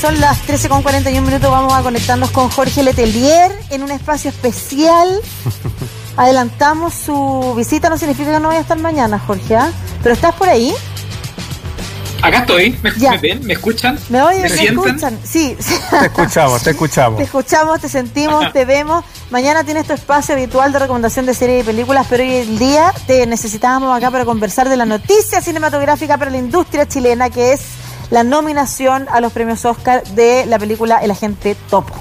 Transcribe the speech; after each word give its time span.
son 0.00 0.18
las 0.18 0.40
13 0.42 0.68
con 0.70 0.82
41 0.82 1.26
minutos. 1.26 1.50
Vamos 1.50 1.74
a 1.74 1.82
conectarnos 1.82 2.30
con 2.30 2.48
Jorge 2.48 2.82
Letelier 2.82 3.52
en 3.68 3.82
un 3.82 3.90
espacio 3.90 4.30
especial. 4.30 5.20
Adelantamos 6.16 6.94
su 6.94 7.54
visita, 7.56 7.90
no 7.90 7.98
significa 7.98 8.32
que 8.32 8.40
no 8.40 8.48
vaya 8.48 8.60
a 8.60 8.62
estar 8.62 8.78
mañana, 8.78 9.18
Jorge, 9.18 9.56
¿ah? 9.56 9.70
¿Pero 10.02 10.14
estás 10.14 10.34
por 10.34 10.48
ahí? 10.48 10.72
Acá 12.22 12.40
estoy, 12.40 12.78
¿me, 12.82 13.18
ven? 13.18 13.44
¿Me 13.46 13.54
escuchan? 13.54 13.98
¿Me 14.10 14.22
oyen? 14.22 14.42
¿Me, 14.42 14.48
escuchan? 14.48 15.18
Sí. 15.24 15.56
Te 15.90 16.06
escuchamos, 16.06 16.62
te 16.62 16.70
escuchamos. 16.70 17.16
Te 17.18 17.24
escuchamos, 17.24 17.80
te 17.80 17.88
sentimos, 17.88 18.52
te 18.52 18.64
vemos. 18.64 19.04
Mañana 19.30 19.64
tienes 19.64 19.86
tu 19.86 19.94
espacio 19.94 20.34
habitual 20.34 20.72
de 20.72 20.80
recomendación 20.80 21.24
de 21.24 21.34
series 21.34 21.62
y 21.62 21.66
películas, 21.66 22.06
pero 22.10 22.22
hoy 22.22 22.34
el 22.34 22.58
día 22.58 22.92
te 23.06 23.26
necesitábamos 23.26 23.96
acá 23.96 24.10
para 24.10 24.24
conversar 24.24 24.68
de 24.68 24.76
la 24.76 24.84
noticia 24.84 25.40
cinematográfica 25.40 26.18
para 26.18 26.30
la 26.30 26.38
industria 26.38 26.86
chilena, 26.86 27.30
que 27.30 27.52
es 27.52 27.60
la 28.10 28.24
nominación 28.24 29.06
a 29.10 29.20
los 29.20 29.32
premios 29.32 29.64
Oscar 29.64 30.04
de 30.14 30.44
la 30.46 30.58
película 30.58 30.98
El 30.98 31.10
Agente 31.10 31.56
Topo. 31.68 31.94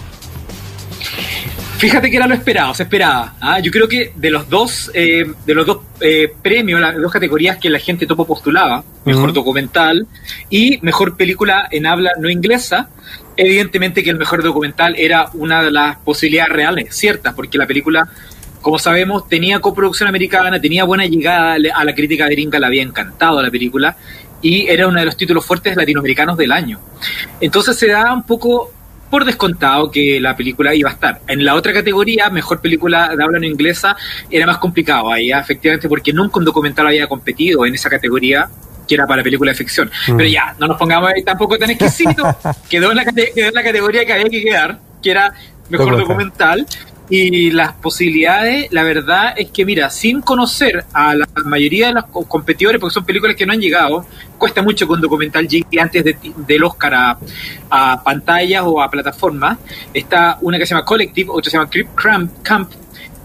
Fíjate 1.78 2.12
que 2.12 2.18
era 2.18 2.28
lo 2.28 2.36
esperado, 2.36 2.74
se 2.74 2.84
esperaba. 2.84 3.36
¿ah? 3.40 3.60
Yo 3.60 3.72
creo 3.72 3.88
que 3.88 4.12
de 4.14 4.30
los 4.30 4.50
dos, 4.50 4.92
eh, 4.94 5.24
de 5.46 5.54
los 5.54 5.66
dos 5.66 5.78
eh, 6.02 6.30
premios, 6.42 6.82
las 6.82 6.98
dos 6.98 7.10
categorías 7.10 7.58
que 7.58 7.70
la 7.70 7.80
gente 7.80 8.06
topo 8.06 8.28
postulaba, 8.28 8.84
mejor 9.06 9.32
documental 9.32 10.06
y 10.50 10.80
mejor 10.82 11.16
película 11.16 11.70
en 11.72 11.86
habla 11.86 12.12
no 12.20 12.30
inglesa, 12.30 12.90
evidentemente 13.38 14.04
que 14.04 14.10
el 14.10 14.18
mejor 14.18 14.44
documental 14.44 14.94
era 14.98 15.30
una 15.36 15.64
de 15.64 15.72
las 15.72 15.98
posibilidades 16.00 16.52
reales, 16.52 16.94
ciertas, 16.94 17.34
porque 17.34 17.58
la 17.58 17.66
película, 17.66 18.10
como 18.62 18.78
sabemos, 18.78 19.30
tenía 19.30 19.62
coproducción 19.62 20.10
americana, 20.10 20.60
tenía 20.60 20.84
buena 20.84 21.06
llegada 21.06 21.54
a 21.54 21.84
la 21.86 21.96
crítica 21.96 22.28
gringa, 22.28 22.60
le 22.60 22.66
había 22.66 22.84
encantado 22.84 23.42
la 23.42 23.50
película 23.50 23.96
y 24.42 24.68
era 24.68 24.88
uno 24.88 25.00
de 25.00 25.06
los 25.06 25.18
títulos 25.18 25.46
fuertes 25.46 25.76
latinoamericanos 25.76 26.38
del 26.38 26.52
año. 26.52 26.80
Entonces 27.42 27.78
se 27.78 27.88
da 27.88 28.14
un 28.14 28.24
poco 28.24 28.72
por 29.10 29.26
descontado 29.26 29.90
que 29.90 30.20
la 30.20 30.36
película 30.36 30.74
iba 30.76 30.90
a 30.90 30.94
estar. 30.94 31.22
En 31.28 31.44
la 31.44 31.56
otra 31.56 31.74
categoría, 31.74 32.30
mejor 32.30 32.62
película 32.62 33.16
de 33.16 33.24
habla 33.24 33.40
no 33.40 33.46
inglesa, 33.46 33.96
era 34.30 34.46
más 34.46 34.60
complicado 34.60 35.12
ahí, 35.12 35.32
efectivamente, 35.32 35.90
porque 35.90 36.14
nunca 36.14 36.40
un 36.40 36.46
documental 36.46 36.88
había 36.88 37.08
competido 37.08 37.66
en 37.66 37.74
esa 37.74 37.90
categoría 37.90 38.48
que 38.88 38.96
era 38.96 39.06
para 39.06 39.24
película 39.24 39.52
de 39.52 39.58
ficción. 39.58 39.90
Mm. 40.08 40.18
Pero 40.18 40.30
ya, 40.30 40.56
no 40.60 40.68
nos 40.68 40.78
pongamos 40.78 41.12
ahí 41.16 41.24
tampoco 41.24 41.58
tan 41.58 41.70
exquisito. 41.70 42.36
quedó, 42.70 42.92
en 42.92 42.98
la, 42.98 43.06
quedó 43.06 43.48
en 43.48 43.54
la 43.54 43.64
categoría 43.64 44.06
que 44.06 44.14
había 44.14 44.30
que 44.30 44.44
quedar, 44.44 44.80
que 45.02 45.12
era 45.12 45.34
mejor 45.70 45.98
documental. 45.98 46.66
Y 47.10 47.52
las 47.52 47.74
posibilidades, 47.74 48.72
la 48.72 48.84
verdad 48.84 49.34
es 49.36 49.50
que, 49.50 49.66
mira, 49.66 49.90
sin 49.90 50.22
conocer 50.22 50.86
a 50.94 51.16
la 51.16 51.28
mayoría 51.46 51.88
de 51.88 51.94
los 51.94 52.06
competidores, 52.28 52.80
porque 52.80 52.94
son 52.94 53.06
películas 53.06 53.36
que 53.36 53.46
no 53.46 53.54
han 53.54 53.60
llegado, 53.60 54.06
cuesta 54.38 54.62
mucho 54.62 54.88
un 54.88 55.02
documental 55.02 55.48
llegue 55.48 55.80
antes 55.80 56.04
del 56.04 56.64
Oscar 56.64 56.94
a, 56.94 57.18
a, 57.70 58.04
pantallas 58.04 58.64
o 58.66 58.82
a 58.82 58.90
plataformas. 58.90 59.58
Está 59.94 60.38
una 60.42 60.60
que 60.60 60.66
se 60.66 60.76
llama 60.76 60.86
Collective, 60.86 61.30
otra 61.32 61.50
se 61.50 61.58
llama 61.58 61.70
Crip 61.70 61.88
Camp 61.96 62.72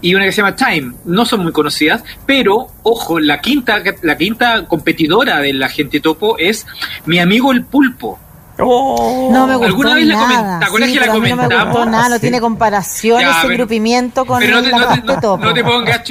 y 0.01 0.13
una 0.13 0.25
que 0.25 0.31
se 0.31 0.41
llama 0.41 0.55
Time. 0.55 0.93
No 1.05 1.25
son 1.25 1.41
muy 1.41 1.51
conocidas, 1.51 2.03
pero 2.25 2.67
ojo, 2.83 3.19
la 3.19 3.41
quinta, 3.41 3.81
la 4.03 4.17
quinta 4.17 4.65
competidora 4.67 5.39
de 5.39 5.53
la 5.53 5.69
gente 5.69 5.99
topo 5.99 6.37
es 6.37 6.65
Mi 7.05 7.19
amigo 7.19 7.51
el 7.51 7.65
pulpo. 7.65 8.19
Oh. 8.59 9.29
No 9.31 9.47
me 9.47 9.55
gustó 9.55 9.67
¿Alguna 9.67 9.95
vez 9.95 10.07
nada. 10.07 10.59
¿Te 10.59 10.65
acuerdas 10.65 10.91
que 10.91 10.99
la 10.99 11.07
comentamos? 11.07 11.49
No 11.49 11.57
me 11.57 11.65
gustó 11.65 11.85
nada, 11.85 12.09
no 12.09 12.19
tiene 12.19 12.39
comparación 12.39 13.21
ese 13.21 13.47
grupimiento 13.47 14.25
con 14.25 14.39
pero 14.39 14.61
no 14.61 14.63
te, 14.63 14.71
no, 14.71 15.53
te 15.53 15.63
pongas 15.63 16.01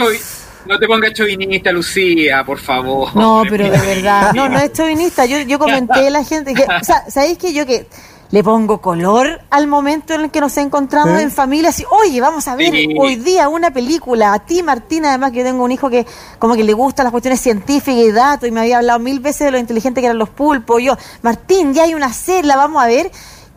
no 0.66 0.78
te 0.78 0.86
pongas 0.86 1.12
chauvinista, 1.12 1.70
Lucía, 1.72 2.42
por 2.44 2.58
favor. 2.58 3.14
No, 3.14 3.42
pero 3.48 3.64
de 3.64 3.78
verdad. 3.78 4.32
No, 4.32 4.48
no 4.48 4.58
es 4.58 4.72
chauvinista. 4.72 5.26
Yo, 5.26 5.38
yo 5.40 5.58
comenté 5.58 6.06
a 6.06 6.10
la 6.10 6.24
gente 6.24 6.54
que. 6.54 6.62
O 6.62 6.84
sea, 6.84 7.04
¿sabéis 7.10 7.36
que 7.38 7.52
yo 7.52 7.66
que 7.66 7.86
le 8.34 8.42
pongo 8.42 8.80
color 8.80 9.42
al 9.48 9.68
momento 9.68 10.12
en 10.12 10.22
el 10.22 10.30
que 10.32 10.40
nos 10.40 10.56
encontramos 10.56 11.20
en 11.20 11.30
familia. 11.30 11.68
Así, 11.68 11.84
oye, 11.88 12.20
vamos 12.20 12.48
a 12.48 12.56
ver 12.56 12.74
hoy 12.98 13.14
día 13.14 13.48
una 13.48 13.70
película. 13.70 14.32
A 14.32 14.40
ti, 14.40 14.60
Martina, 14.60 15.10
además 15.10 15.30
que 15.30 15.38
yo 15.38 15.44
tengo 15.44 15.62
un 15.62 15.70
hijo 15.70 15.88
que 15.88 16.04
como 16.40 16.56
que 16.56 16.64
le 16.64 16.72
gustan 16.72 17.04
las 17.04 17.12
cuestiones 17.12 17.40
científicas 17.40 17.94
y 17.94 18.10
datos 18.10 18.48
y 18.48 18.50
me 18.50 18.62
había 18.62 18.78
hablado 18.78 18.98
mil 18.98 19.20
veces 19.20 19.46
de 19.46 19.50
lo 19.52 19.58
inteligente 19.58 20.00
que 20.00 20.08
eran 20.08 20.18
los 20.18 20.30
pulpos. 20.30 20.82
Yo, 20.82 20.96
Martín, 21.22 21.74
ya 21.74 21.84
hay 21.84 21.94
una 21.94 22.12
serie, 22.12 22.42
la 22.42 22.56
vamos 22.56 22.82
a 22.82 22.88
ver. 22.88 23.08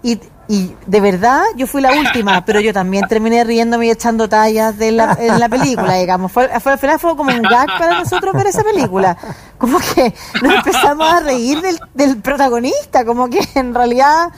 Y, 0.04 0.20
y 0.48 0.76
de 0.86 1.02
verdad, 1.02 1.42
yo 1.56 1.66
fui 1.66 1.82
la 1.82 1.94
última, 1.94 2.46
pero 2.46 2.60
yo 2.60 2.72
también 2.72 3.08
terminé 3.08 3.44
riéndome 3.44 3.88
y 3.88 3.90
echando 3.90 4.30
tallas 4.30 4.78
de 4.78 4.92
la, 4.92 5.18
en 5.20 5.40
la 5.40 5.50
película, 5.50 5.96
digamos. 5.96 6.32
Fue, 6.32 6.50
fue, 6.60 6.74
al 6.74 6.78
final 6.78 7.00
fue 7.00 7.18
como 7.18 7.32
un 7.32 7.42
gag 7.42 7.66
para 7.80 7.98
nosotros 7.98 8.32
ver 8.36 8.46
esa 8.46 8.64
película. 8.64 9.18
Como 9.58 9.80
que 9.80 10.14
nos 10.44 10.54
empezamos 10.54 11.12
a 11.12 11.20
reír 11.22 11.62
del, 11.62 11.80
del 11.96 12.18
protagonista, 12.18 13.04
como 13.06 13.28
que 13.28 13.40
en 13.56 13.74
realidad 13.74 14.30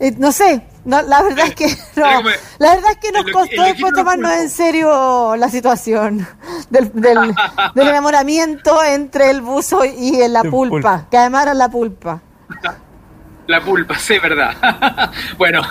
eh, 0.00 0.14
no 0.16 0.30
sé, 0.30 0.62
no, 0.84 1.02
la 1.02 1.22
verdad 1.22 1.46
es 1.48 1.54
que 1.54 1.66
no, 1.96 2.22
la 2.58 2.74
verdad 2.74 2.90
es 2.92 2.98
que 2.98 3.12
nos 3.12 3.24
costó 3.32 3.62
después 3.62 3.92
tomarnos 3.92 4.32
en 4.32 4.48
serio 4.48 5.34
la 5.36 5.48
situación 5.48 6.26
del, 6.70 6.90
del, 6.94 7.34
enamoramiento 7.74 8.82
entre 8.84 9.30
el 9.30 9.40
buzo 9.40 9.84
y 9.84 10.26
la 10.28 10.44
pulpa, 10.44 11.06
que 11.10 11.16
además 11.16 11.42
era 11.44 11.54
la 11.54 11.68
pulpa. 11.68 12.22
La 13.48 13.62
pulpa, 13.62 13.98
sí, 13.98 14.18
verdad. 14.18 15.10
bueno, 15.38 15.62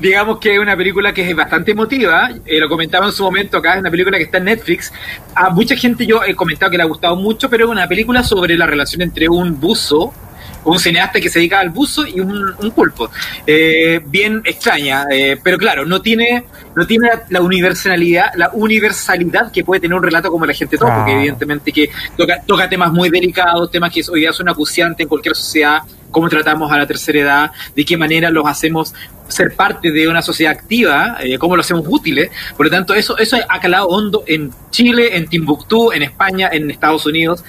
digamos 0.00 0.38
que 0.38 0.54
es 0.54 0.58
una 0.58 0.74
película 0.74 1.12
que 1.12 1.28
es 1.28 1.36
bastante 1.36 1.72
emotiva. 1.72 2.30
Eh, 2.46 2.58
lo 2.58 2.66
comentaba 2.66 3.06
en 3.06 3.12
su 3.12 3.22
momento 3.22 3.58
acá, 3.58 3.74
es 3.74 3.80
una 3.80 3.90
película 3.90 4.16
que 4.16 4.24
está 4.24 4.38
en 4.38 4.44
Netflix. 4.44 4.90
A 5.34 5.50
mucha 5.50 5.76
gente 5.76 6.06
yo 6.06 6.24
he 6.24 6.34
comentado 6.34 6.70
que 6.70 6.78
le 6.78 6.82
ha 6.82 6.86
gustado 6.86 7.16
mucho, 7.16 7.50
pero 7.50 7.66
es 7.66 7.70
una 7.70 7.86
película 7.86 8.24
sobre 8.24 8.56
la 8.56 8.66
relación 8.66 9.02
entre 9.02 9.28
un 9.28 9.60
buzo 9.60 10.14
un 10.64 10.78
cineasta 10.78 11.20
que 11.20 11.28
se 11.28 11.38
dedica 11.38 11.60
al 11.60 11.70
buzo 11.70 12.06
y 12.06 12.20
un, 12.20 12.54
pulpo. 12.74 13.10
Eh, 13.46 14.00
bien 14.04 14.42
extraña, 14.44 15.06
eh, 15.10 15.38
pero 15.42 15.58
claro, 15.58 15.84
no 15.84 16.00
tiene, 16.00 16.44
no 16.76 16.86
tiene 16.86 17.10
la 17.28 17.40
universalidad, 17.40 18.32
la 18.36 18.50
universalidad 18.52 19.50
que 19.50 19.64
puede 19.64 19.80
tener 19.80 19.96
un 19.96 20.02
relato 20.02 20.30
como 20.30 20.46
La 20.46 20.54
gente 20.54 20.76
topo, 20.76 20.92
porque 20.94 21.12
evidentemente 21.12 21.72
que 21.72 21.90
toca, 22.16 22.42
toca 22.46 22.68
temas 22.68 22.92
muy 22.92 23.10
delicados, 23.10 23.70
temas 23.70 23.92
que 23.92 24.02
hoy 24.10 24.20
día 24.20 24.32
son 24.32 24.48
acuciantes 24.48 25.04
en 25.04 25.08
cualquier 25.08 25.34
sociedad, 25.34 25.82
cómo 26.10 26.28
tratamos 26.28 26.70
a 26.72 26.78
la 26.78 26.86
tercera 26.86 27.20
edad, 27.20 27.50
de 27.74 27.84
qué 27.84 27.96
manera 27.96 28.30
los 28.30 28.46
hacemos 28.46 28.94
ser 29.28 29.54
parte 29.54 29.92
de 29.92 30.08
una 30.08 30.22
sociedad 30.22 30.52
activa, 30.52 31.18
eh, 31.20 31.38
cómo 31.38 31.56
lo 31.56 31.60
hacemos 31.60 31.84
útiles. 31.88 32.30
Por 32.56 32.66
lo 32.66 32.70
tanto, 32.70 32.94
eso, 32.94 33.16
eso 33.16 33.36
ha 33.48 33.60
calado 33.60 33.86
hondo 33.88 34.24
en 34.26 34.50
Chile, 34.70 35.16
en 35.16 35.28
Timbuktu, 35.28 35.92
en 35.92 36.02
España, 36.02 36.48
en 36.52 36.70
Estados 36.70 37.06
Unidos. 37.06 37.44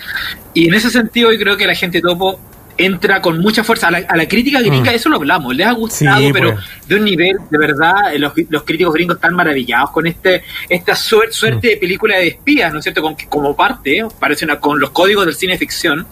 Y 0.53 0.67
en 0.67 0.75
ese 0.75 0.89
sentido, 0.89 1.31
yo 1.31 1.39
creo 1.39 1.57
que 1.57 1.65
la 1.65 1.75
gente 1.75 2.01
topo 2.01 2.39
entra 2.85 3.21
con 3.21 3.39
mucha 3.39 3.63
fuerza. 3.63 3.87
A 3.87 4.15
la, 4.17 4.27
crítica 4.27 4.59
gringa, 4.61 4.91
mm. 4.91 4.95
eso 4.95 5.09
lo 5.09 5.17
hablamos, 5.17 5.55
les 5.55 5.67
ha 5.67 5.71
gustado, 5.71 6.21
pero 6.33 6.53
pues. 6.53 6.65
de 6.87 6.95
un 6.95 7.03
nivel, 7.03 7.37
de 7.49 7.57
verdad, 7.57 8.13
los, 8.17 8.63
críticos 8.63 8.93
gringos 8.93 9.15
están 9.15 9.33
maravillados 9.33 9.91
con 9.91 10.07
este 10.07 10.43
esta 10.69 10.95
suerte 10.95 11.67
de 11.67 11.77
película 11.77 12.17
de 12.17 12.27
espías, 12.27 12.71
¿no 12.71 12.79
es 12.79 12.83
cierto? 12.83 13.01
Con, 13.01 13.15
como 13.29 13.55
parte, 13.55 14.05
parece 14.19 14.45
una, 14.45 14.59
con 14.59 14.79
los 14.79 14.91
códigos 14.91 15.25
del 15.25 15.35
cine 15.35 15.57
ficción, 15.57 16.07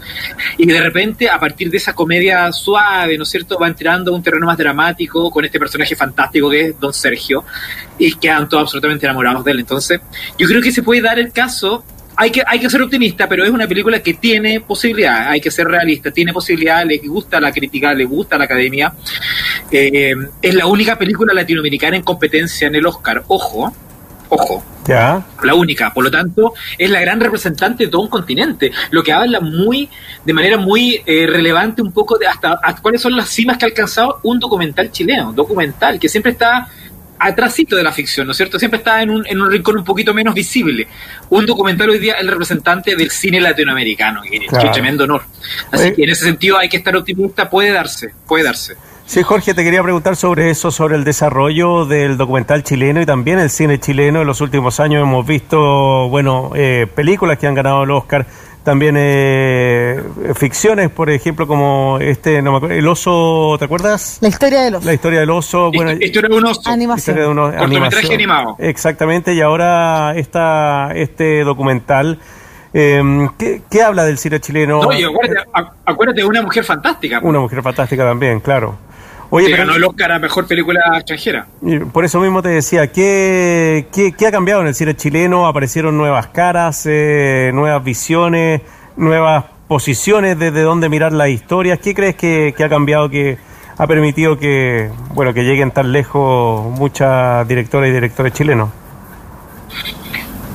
y 0.58 0.66
de 0.66 0.82
repente, 0.82 1.30
a 1.30 1.40
partir 1.40 1.70
de 1.70 1.78
esa 1.78 1.94
comedia 1.94 2.52
suave, 2.52 3.18
¿no 3.18 3.24
es 3.24 3.30
cierto?, 3.30 3.58
va 3.60 3.68
entrando 3.68 4.12
a 4.12 4.16
un 4.16 4.24
terreno 4.24 4.46
más 4.46 4.58
dramático 4.58 5.30
con 5.32 5.46
este 5.46 5.60
personaje 5.60 5.96
fantástico 5.96 6.50
que 6.50 6.62
es 6.62 6.80
Don 6.80 6.94
Sergio, 6.94 7.44
y 7.98 8.14
quedan 8.16 8.48
todos 8.48 8.64
absolutamente 8.64 9.06
enamorados 9.06 9.44
de 9.44 9.52
él. 9.52 9.60
Entonces, 9.60 10.00
yo 10.38 10.48
creo 10.48 10.62
que 10.62 10.72
se 10.72 10.84
puede 10.84 11.02
dar 11.02 11.20
el 11.20 11.32
caso 11.32 11.84
hay 12.22 12.32
que, 12.32 12.44
hay 12.46 12.60
que 12.60 12.70
ser 12.70 12.82
optimista, 12.82 13.30
pero 13.30 13.46
es 13.46 13.50
una 13.50 13.66
película 13.66 14.04
que 14.04 14.16
tiene 14.16 14.60
posibilidad, 14.60 15.30
hay 15.30 15.40
que 15.40 15.50
ser 15.50 15.66
realista, 15.66 16.12
tiene 16.12 16.34
posibilidad, 16.34 16.86
le 16.86 16.98
gusta 16.98 17.40
la 17.40 17.50
crítica, 17.50 17.94
le 17.94 18.04
gusta 18.04 18.38
la 18.38 18.44
academia. 18.44 18.94
Eh, 19.72 20.14
es 20.42 20.54
la 20.54 20.66
única 20.66 20.98
película 20.98 21.34
latinoamericana 21.34 21.96
en 21.96 22.04
competencia 22.04 22.68
en 22.68 22.76
el 22.76 22.86
Oscar, 22.86 23.24
ojo, 23.30 23.72
ojo. 24.28 24.62
Ya. 24.86 25.26
La 25.44 25.54
única, 25.54 25.94
por 25.94 26.04
lo 26.04 26.12
tanto, 26.12 26.54
es 26.78 26.90
la 26.90 27.00
gran 27.00 27.22
representante 27.22 27.86
de 27.86 27.90
todo 27.90 28.02
un 28.02 28.10
continente, 28.10 28.70
lo 28.92 29.02
que 29.02 29.14
habla 29.14 29.40
muy, 29.40 29.88
de 30.26 30.34
manera 30.34 30.58
muy 30.58 31.02
eh, 31.06 31.26
relevante 31.26 31.82
un 31.82 31.94
poco 31.94 32.18
de 32.18 32.28
hasta, 32.28 32.60
hasta, 32.62 32.82
cuáles 32.82 33.02
son 33.02 33.16
las 33.16 33.30
cimas 33.30 33.58
que 33.58 33.64
ha 33.64 33.70
alcanzado 33.70 34.20
un 34.24 34.40
documental 34.40 34.92
chileno, 34.92 35.32
documental, 35.32 35.98
que 35.98 36.10
siempre 36.10 36.34
está 36.34 36.68
atrásito 37.20 37.76
de 37.76 37.84
la 37.84 37.92
ficción, 37.92 38.26
¿no 38.26 38.32
es 38.32 38.38
cierto? 38.38 38.58
Siempre 38.58 38.78
está 38.78 39.02
en 39.02 39.10
un, 39.10 39.28
en 39.28 39.42
un 39.42 39.52
rincón 39.52 39.78
un 39.78 39.84
poquito 39.84 40.14
menos 40.14 40.34
visible. 40.34 40.88
Un 41.30 41.46
documental 41.46 41.90
hoy 41.90 42.00
día 42.00 42.14
es 42.14 42.22
el 42.22 42.30
representante 42.30 42.96
del 42.96 43.12
cine 43.12 43.42
latinoamericano, 43.42 44.22
y 44.26 44.38
es 44.38 44.72
tremendo 44.72 45.04
honor. 45.04 45.24
Así 45.72 45.94
que 45.94 46.04
en 46.04 46.10
ese 46.10 46.26
sentido 46.26 46.58
hay 46.58 46.70
que 46.70 46.78
estar 46.78 46.96
optimista, 46.96 47.50
puede 47.50 47.72
darse, 47.72 48.14
puede 48.28 48.46
darse. 48.46 48.76
Sí, 49.10 49.24
Jorge, 49.24 49.56
te 49.56 49.64
quería 49.64 49.82
preguntar 49.82 50.16
sobre 50.16 50.52
eso, 50.52 50.70
sobre 50.70 50.96
el 50.96 51.04
desarrollo 51.04 51.86
del 51.86 52.16
documental 52.16 52.62
chileno 52.62 53.02
y 53.02 53.08
también 53.08 53.40
el 53.40 53.50
cine 53.50 53.80
chileno. 53.80 54.22
En 54.22 54.28
los 54.28 54.40
últimos 54.40 54.80
años 54.80 55.02
hemos 55.02 55.26
visto, 55.26 56.10
bueno, 56.10 56.52
eh, 56.54 56.86
películas 56.94 57.40
que 57.40 57.48
han 57.48 57.56
ganado 57.56 57.86
el 57.86 57.90
Oscar 57.90 58.28
también 58.64 58.96
eh, 58.98 60.04
ficciones, 60.36 60.90
por 60.90 61.10
ejemplo, 61.10 61.48
como 61.48 61.98
este, 62.00 62.42
no 62.42 62.52
me 62.52 62.58
acuerdo, 62.58 62.76
El 62.76 62.88
oso, 62.88 63.56
¿te 63.58 63.66
acuerdas? 63.66 64.18
La 64.22 64.30
historia 64.30 64.62
del 64.62 64.76
oso. 64.76 64.86
La 64.86 64.94
historia 64.94 65.20
del 65.22 65.30
oso. 65.30 65.72
Bueno, 65.74 65.92
historia 65.92 66.30
de 66.30 66.36
un 66.36 66.46
oso. 66.46 66.62
Animación. 66.66 67.16
de 67.16 67.24
Cortometraje 67.24 68.14
animado. 68.14 68.56
Exactamente, 68.60 69.34
y 69.34 69.42
ahora 69.42 70.14
esta, 70.16 70.92
este 70.94 71.44
documental. 71.44 72.20
Eh, 72.72 73.28
¿qué, 73.38 73.82
habla 73.82 74.06
del 74.06 74.20
cine 74.20 74.40
chileno? 74.40 74.84
No, 74.84 74.94
y 74.94 75.04
acuérdate, 75.04 75.50
acuérdate 75.86 76.22
de 76.22 76.28
una 76.28 76.42
mujer 76.44 76.64
fantástica. 76.64 77.20
Una 77.24 77.40
mujer 77.40 77.64
fantástica 77.64 78.04
también, 78.04 78.40
claro. 78.42 78.78
Oye, 79.32 79.56
ganó 79.56 79.76
el 79.76 79.84
Oscar 79.84 80.12
a 80.12 80.20
Mejor 80.20 80.48
Película 80.48 80.82
Extranjera. 80.96 81.48
Por 81.92 82.04
eso 82.04 82.20
mismo 82.20 82.42
te 82.42 82.50
decía, 82.50 82.92
¿qué, 82.92 83.88
qué, 83.92 84.28
ha 84.28 84.32
cambiado 84.32 84.62
en 84.62 84.68
el 84.68 84.76
cine 84.76 84.96
chileno? 84.96 85.48
¿Aparecieron 85.48 85.98
nuevas 85.98 86.28
caras, 86.28 86.86
eh, 86.86 87.52
nuevas 87.54 87.84
visiones, 87.84 88.62
nuevas 88.98 89.46
posiciones 89.68 90.38
desde 90.40 90.62
donde 90.62 90.90
mirar 90.90 91.14
las 91.14 91.30
historias? 91.30 91.80
¿Qué 91.80 91.94
crees 91.94 92.16
que, 92.16 92.54
que 92.58 92.64
ha 92.64 92.70
cambiado 92.70 93.10
que 93.10 93.38
ha 93.78 93.88
permitido 93.88 94.38
que, 94.38 94.90
bueno, 95.14 95.34
que 95.34 95.44
lleguen 95.44 95.72
tan 95.72 95.92
lejos 95.92 96.66
muchas 96.78 97.48
directoras 97.48 97.90
y 97.90 97.94
directores 97.94 98.34
chilenos? 98.34 98.70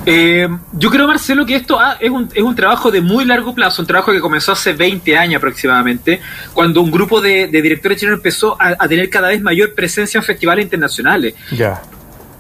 Eh, 0.07 0.49
yo 0.73 0.91
creo, 0.91 1.07
Marcelo, 1.07 1.47
que 1.47 1.57
esto 1.57 1.79
es, 2.01 2.11
un, 2.11 2.29
es 2.35 2.43
un 2.43 2.55
trabajo 2.55 2.91
de 2.91 3.01
muy 3.01 3.25
largo 3.25 3.55
plazo, 3.55 3.83
un 3.83 3.87
trabajo 3.87 4.13
que 4.13 4.21
comenzó 4.21 4.53
hace 4.53 4.73
20 4.73 5.17
años 5.17 5.39
aproximadamente, 5.39 6.21
cuando 6.53 6.83
un 6.83 6.91
grupo 6.91 7.21
de, 7.21 7.47
directores 7.49 7.99
chilenos 7.99 8.19
empezó 8.19 8.57
a, 8.61 8.77
a, 8.79 8.89
tener 8.89 9.09
cada 9.09 9.29
vez 9.29 9.41
mayor 9.41 9.75
presencia 9.75 10.19
en 10.19 10.25
festivales 10.25 10.65
internacionales. 10.65 11.35
Ya 11.53 11.81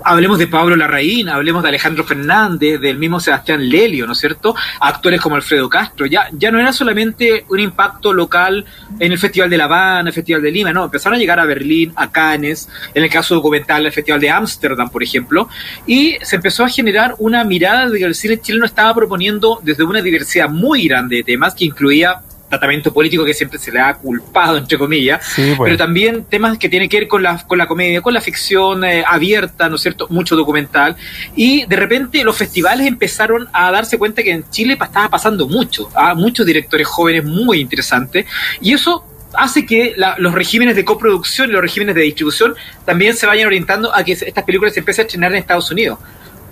hablemos 0.04 0.38
de 0.38 0.46
Pablo 0.46 0.76
Larraín, 0.76 1.28
hablemos 1.28 1.62
de 1.62 1.70
Alejandro 1.70 2.04
Fernández, 2.04 2.80
del 2.80 2.98
mismo 2.98 3.18
Sebastián 3.18 3.68
Lelio, 3.68 4.06
¿no 4.06 4.12
es 4.12 4.18
cierto? 4.18 4.54
Actores 4.80 5.20
como 5.20 5.36
Alfredo 5.36 5.68
Castro. 5.68 6.06
Ya, 6.06 6.28
ya 6.32 6.50
no 6.50 6.60
era 6.60 6.72
solamente 6.72 7.44
un 7.48 7.60
impacto 7.60 8.12
local 8.12 8.64
en 8.98 9.12
el 9.12 9.18
Festival 9.18 9.50
de 9.50 9.56
La 9.56 9.64
Habana, 9.64 10.10
el 10.10 10.14
Festival 10.14 10.42
de 10.42 10.50
Lima, 10.50 10.72
no, 10.72 10.84
empezaron 10.84 11.16
a 11.16 11.18
llegar 11.18 11.40
a 11.40 11.44
Berlín, 11.44 11.92
a 11.96 12.10
Cannes, 12.10 12.68
en 12.94 13.02
el 13.02 13.10
caso 13.10 13.34
documental, 13.34 13.86
el 13.86 13.92
Festival 13.92 14.20
de 14.20 14.30
Ámsterdam, 14.30 14.90
por 14.90 15.02
ejemplo, 15.02 15.48
y 15.86 16.16
se 16.22 16.36
empezó 16.36 16.64
a 16.64 16.68
generar 16.68 17.14
una 17.18 17.42
mirada 17.44 17.88
de 17.88 17.98
que 17.98 18.04
el 18.04 18.14
cine 18.14 18.40
chileno 18.40 18.66
estaba 18.66 18.94
proponiendo 18.94 19.60
desde 19.62 19.84
una 19.84 20.02
diversidad 20.02 20.48
muy 20.48 20.86
grande 20.86 21.16
de 21.16 21.22
temas 21.24 21.54
que 21.54 21.64
incluía 21.64 22.20
tratamiento 22.48 22.92
político 22.92 23.24
que 23.24 23.34
siempre 23.34 23.58
se 23.58 23.72
le 23.72 23.80
ha 23.80 23.94
culpado, 23.94 24.56
entre 24.56 24.78
comillas, 24.78 25.24
pues. 25.36 25.58
pero 25.62 25.76
también 25.76 26.24
temas 26.24 26.58
que 26.58 26.68
tienen 26.68 26.88
que 26.88 27.00
ver 27.00 27.08
con 27.08 27.22
la, 27.22 27.44
con 27.46 27.58
la 27.58 27.66
comedia, 27.66 28.00
con 28.00 28.14
la 28.14 28.20
ficción 28.20 28.84
eh, 28.84 29.04
abierta, 29.06 29.68
¿no 29.68 29.76
es 29.76 29.82
cierto? 29.82 30.06
Mucho 30.10 30.36
documental. 30.36 30.96
Y 31.34 31.66
de 31.66 31.76
repente 31.76 32.22
los 32.24 32.36
festivales 32.36 32.86
empezaron 32.86 33.48
a 33.52 33.70
darse 33.70 33.98
cuenta 33.98 34.22
que 34.22 34.32
en 34.32 34.48
Chile 34.50 34.78
estaba 34.80 35.08
pasando 35.08 35.48
mucho, 35.48 35.88
a 35.94 36.10
¿ah? 36.10 36.14
muchos 36.14 36.46
directores 36.46 36.86
jóvenes 36.86 37.24
muy 37.24 37.60
interesantes, 37.60 38.26
y 38.60 38.72
eso 38.72 39.04
hace 39.36 39.66
que 39.66 39.94
los 40.18 40.32
regímenes 40.32 40.76
de 40.76 40.84
coproducción 40.84 41.50
y 41.50 41.52
los 41.52 41.60
regímenes 41.60 41.94
de 41.96 42.02
distribución 42.02 42.54
también 42.84 43.16
se 43.16 43.26
vayan 43.26 43.46
orientando 43.46 43.92
a 43.94 44.04
que 44.04 44.12
estas 44.12 44.44
películas 44.44 44.74
se 44.74 44.80
empiecen 44.80 45.02
a 45.02 45.06
estrenar 45.06 45.32
en 45.32 45.38
Estados 45.38 45.70
Unidos 45.72 45.98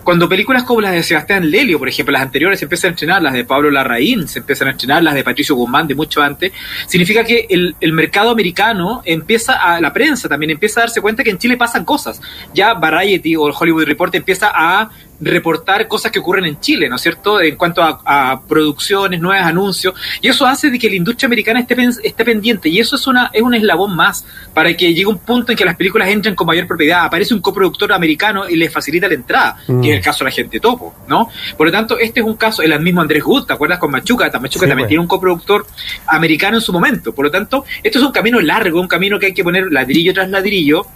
cuando 0.05 0.29
películas 0.29 0.65
como 0.65 0.81
las 0.81 0.93
de 0.93 1.03
Sebastián 1.03 1.51
Lelio, 1.51 1.79
por 1.79 1.89
ejemplo, 1.89 2.13
las 2.13 2.23
anteriores 2.23 2.59
se 2.59 2.65
empiezan 2.65 2.91
a 2.91 2.93
estrenar, 2.93 3.23
las 3.23 3.33
de 3.33 3.45
Pablo 3.45 3.71
Larraín 3.71 4.29
se 4.29 4.41
empiezan 4.41 4.69
a 4.69 4.71
estrenar, 4.73 5.03
las 5.03 5.15
de 5.15 5.25
Patricio 5.25 5.55
Guzmán 5.55 5.87
de 5.87 5.95
mucho 5.95 6.23
antes, 6.23 6.53
significa 6.87 7.25
que 7.25 7.47
el, 7.49 7.77
el, 7.81 7.93
mercado 7.93 8.31
americano 8.31 9.03
empieza 9.05 9.55
a, 9.55 9.81
la 9.81 9.93
prensa 9.93 10.29
también 10.29 10.51
empieza 10.51 10.81
a 10.81 10.83
darse 10.85 11.01
cuenta 11.01 11.23
que 11.23 11.31
en 11.31 11.39
Chile 11.39 11.57
pasan 11.57 11.85
cosas. 11.85 12.21
Ya 12.55 12.75
Variety 12.75 13.37
o 13.37 13.47
el 13.47 13.55
Hollywood 13.59 13.85
Report 13.85 14.15
empieza 14.15 14.51
a 14.55 14.91
reportar 15.21 15.87
cosas 15.89 16.11
que 16.11 16.19
ocurren 16.19 16.45
en 16.45 16.59
Chile, 16.61 16.89
¿no 16.89 16.97
es 16.97 17.03
cierto?, 17.03 17.41
en 17.41 17.57
cuanto 17.57 17.83
a, 17.83 18.43
producciones, 18.49 19.21
nuevos 19.21 19.47
anuncios, 19.47 19.95
y 20.21 20.29
eso 20.29 20.47
hace 20.47 20.71
de 20.71 20.79
que 20.79 20.89
la 20.89 20.97
industria 20.97 21.27
americana 21.27 21.61
esté, 21.61 21.77
esté 22.03 22.25
pendiente, 22.25 22.69
y 22.69 22.79
eso 22.79 22.97
es, 22.97 23.07
una, 23.07 23.31
es 23.33 23.43
un 23.43 23.55
eslabón 23.55 23.95
más 23.95 24.25
para 24.53 24.75
que 24.75 24.93
llegue 24.93 25.07
un 25.07 25.19
punto 25.19 25.53
en 25.53 25.59
que 25.59 25.65
las 25.65 25.77
películas 25.77 26.09
entren 26.09 26.35
con 26.35 26.47
mayor 26.47 26.67
propiedad, 26.67 27.05
aparece 27.05 27.35
un 27.35 27.41
coproductor 27.41 27.93
americano 27.93 28.49
y 28.49 28.57
les 28.57 28.73
facilita 28.73 29.09
la 29.09 29.15
entrada, 29.15 29.57
que 29.67 29.73
es 29.73 29.95
el 29.95 30.01
mm. 30.01 30.03
caso 30.03 30.25
de 30.25 30.31
la 30.31 30.35
gente 30.35 30.61
topo, 30.61 30.95
¿no? 31.07 31.29
Por 31.57 31.67
lo 31.67 31.73
tanto, 31.73 31.99
este 31.99 32.21
es 32.21 32.27
un 32.27 32.37
caso, 32.37 32.63
el 32.63 32.79
mismo 32.81 33.01
Andrés 33.01 33.23
Good, 33.23 33.47
¿te 33.47 33.53
acuerdas 33.53 33.79
con 33.79 33.91
Machuca? 33.91 34.31
Machuca 34.41 34.67
también 34.67 34.89
tiene 34.89 35.01
un 35.01 35.09
coproductor 35.09 35.67
americano 36.07 36.57
en 36.57 36.63
su 36.63 36.73
momento, 36.73 37.15
por 37.15 37.27
lo 37.27 37.31
tanto, 37.31 37.65
esto 37.83 37.99
es 37.99 38.05
un 38.05 38.13
camino 38.13 38.41
largo, 38.41 38.81
un 38.81 38.89
camino 38.89 39.19
que 39.19 39.27
hay 39.27 39.35
que 39.35 39.45
poner 39.45 39.71
ladrillo 39.71 40.13
tras 40.13 40.29
ladrillo, 40.29 40.87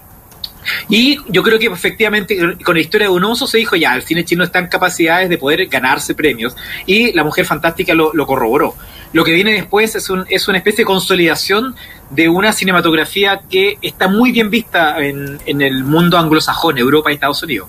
y 0.88 1.18
yo 1.28 1.42
creo 1.42 1.58
que 1.58 1.66
efectivamente 1.66 2.56
con 2.64 2.74
la 2.74 2.80
historia 2.80 3.08
de 3.08 3.12
un 3.14 3.24
oso 3.24 3.46
se 3.46 3.58
dijo 3.58 3.76
ya, 3.76 3.94
el 3.94 4.02
cine 4.02 4.24
chino 4.24 4.44
está 4.44 4.58
en 4.58 4.66
capacidades 4.66 5.28
de 5.28 5.38
poder 5.38 5.66
ganarse 5.66 6.14
premios 6.14 6.56
y 6.86 7.12
la 7.12 7.24
mujer 7.24 7.44
fantástica 7.44 7.94
lo, 7.94 8.12
corroboró. 8.26 8.74
Lo 9.12 9.24
que 9.24 9.32
viene 9.32 9.52
después 9.52 9.94
es, 9.94 10.10
un, 10.10 10.24
es 10.28 10.48
una 10.48 10.58
especie 10.58 10.82
de 10.82 10.86
consolidación 10.86 11.74
de 12.10 12.28
una 12.28 12.52
cinematografía 12.52 13.40
que 13.48 13.78
está 13.82 14.08
muy 14.08 14.32
bien 14.32 14.50
vista 14.50 14.98
en, 15.02 15.38
en 15.46 15.62
el 15.62 15.84
mundo 15.84 16.18
anglosajón, 16.18 16.78
Europa 16.78 17.10
y 17.10 17.14
Estados 17.14 17.42
Unidos. 17.42 17.68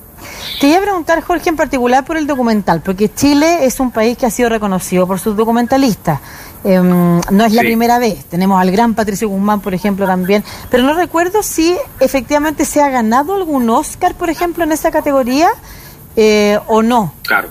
Te 0.59 0.67
iba 0.67 0.79
a 0.79 0.81
preguntar, 0.81 1.21
Jorge, 1.21 1.49
en 1.49 1.55
particular 1.55 2.03
por 2.05 2.17
el 2.17 2.27
documental, 2.27 2.81
porque 2.81 3.13
Chile 3.13 3.65
es 3.65 3.79
un 3.79 3.91
país 3.91 4.17
que 4.17 4.25
ha 4.25 4.29
sido 4.29 4.49
reconocido 4.49 5.07
por 5.07 5.19
sus 5.19 5.35
documentalistas. 5.35 6.19
Em, 6.63 7.21
no 7.31 7.45
es 7.45 7.53
la 7.53 7.61
primera 7.61 7.99
vez. 7.99 8.25
Tenemos 8.25 8.59
al 8.59 8.71
gran 8.71 8.93
Patricio 8.93 9.29
Guzmán, 9.29 9.61
por 9.61 9.73
ejemplo, 9.73 10.05
también. 10.05 10.43
Pero 10.69 10.83
no 10.83 10.93
recuerdo 10.93 11.43
si 11.43 11.77
efectivamente 11.99 12.65
se 12.65 12.81
ha 12.81 12.89
ganado 12.89 13.35
algún 13.35 13.69
Oscar, 13.69 14.15
por 14.15 14.29
ejemplo, 14.29 14.63
en 14.63 14.71
esa 14.71 14.91
categoría 14.91 15.49
eh, 16.15 16.59
o 16.67 16.81
no. 16.81 17.13
Claro. 17.23 17.49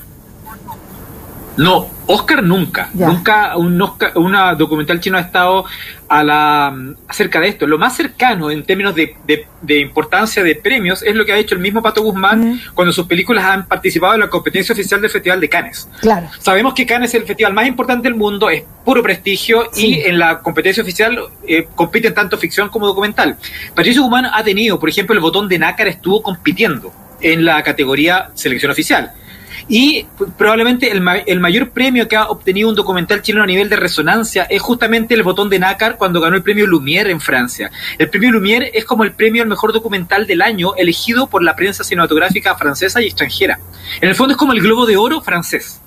No, 1.56 1.88
Oscar 2.06 2.42
nunca. 2.42 2.90
Nunca 2.94 3.56
un 3.56 3.82
una 4.14 4.54
documental 4.54 5.00
chino 5.00 5.16
ha 5.16 5.22
estado 5.22 5.64
a 6.08 6.22
la 6.22 6.76
acerca 7.08 7.40
de 7.40 7.48
esto. 7.48 7.66
Lo 7.66 7.78
más 7.78 7.96
cercano 7.96 8.50
en 8.50 8.64
términos 8.64 8.94
de, 8.94 9.16
de, 9.62 9.78
importancia 9.80 10.42
de 10.42 10.54
premios 10.54 11.02
es 11.02 11.14
lo 11.14 11.24
que 11.24 11.32
ha 11.32 11.36
hecho 11.36 11.54
el 11.54 11.60
mismo 11.60 11.82
Pato 11.82 12.02
Guzmán 12.02 12.60
cuando 12.74 12.92
sus 12.92 13.06
películas 13.06 13.44
han 13.44 13.66
participado 13.66 14.14
en 14.14 14.20
la 14.20 14.28
competencia 14.28 14.72
oficial 14.72 15.00
del 15.00 15.10
Festival 15.10 15.40
de 15.40 15.48
Cannes. 15.48 15.88
Claro. 16.00 16.28
Sabemos 16.38 16.74
que 16.74 16.86
Cannes 16.86 17.10
es 17.10 17.20
el 17.20 17.26
festival 17.26 17.54
más 17.54 17.66
importante 17.66 18.08
del 18.08 18.16
mundo, 18.16 18.50
es 18.50 18.62
puro 18.84 19.02
prestigio 19.02 19.70
y 19.74 20.00
en 20.00 20.18
la 20.18 20.40
competencia 20.40 20.82
oficial 20.82 21.18
eh, 21.46 21.66
compiten 21.74 22.14
tanto 22.14 22.36
ficción 22.36 22.68
como 22.68 22.86
documental. 22.86 23.36
Patricio 23.74 24.02
Guzmán 24.02 24.26
ha 24.26 24.44
tenido, 24.44 24.78
por 24.78 24.88
ejemplo, 24.88 25.14
el 25.14 25.20
botón 25.20 25.48
de 25.48 25.58
nácar 25.58 25.88
estuvo 25.88 26.22
compitiendo 26.22 26.92
en 27.20 27.44
la 27.44 27.62
categoría 27.62 28.30
selección 28.34 28.70
oficial 28.70 29.12
y 29.68 30.06
probablemente 30.36 30.90
el, 30.90 31.02
el, 31.26 31.40
mayor 31.40 31.70
premio 31.70 32.08
que 32.08 32.16
ha 32.16 32.26
obtenido 32.26 32.68
un 32.68 32.74
documental 32.74 33.22
chileno 33.22 33.44
a 33.44 33.46
nivel 33.46 33.68
de 33.68 33.76
resonancia 33.76 34.44
es 34.44 34.60
justamente 34.60 35.14
el 35.14 35.22
botón 35.22 35.48
de 35.50 35.58
nácar 35.58 35.96
cuando 35.96 36.20
ganó 36.20 36.36
el 36.36 36.42
premio 36.42 36.66
Lumière 36.66 37.10
en 37.10 37.20
Francia. 37.20 37.70
El 37.98 38.08
premio 38.08 38.30
Lumière 38.30 38.70
es 38.74 38.84
como 38.84 39.04
el 39.04 39.12
premio 39.12 39.42
al 39.42 39.48
mejor 39.48 39.72
documental 39.72 40.26
del 40.26 40.42
año 40.42 40.74
elegido 40.76 41.26
por 41.26 41.42
la 41.42 41.56
prensa 41.56 41.84
cinematográfica 41.84 42.56
francesa 42.56 43.00
y 43.00 43.06
extranjera. 43.06 43.58
En 44.00 44.08
el 44.08 44.14
fondo 44.14 44.32
es 44.32 44.38
como 44.38 44.52
el 44.52 44.60
Globo 44.60 44.86
de 44.86 44.96
Oro 44.96 45.20
francés. 45.20 45.80